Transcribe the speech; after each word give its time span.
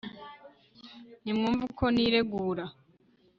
nimwumve 1.23 1.63
uko 1.71 1.85
niregura 1.95 2.63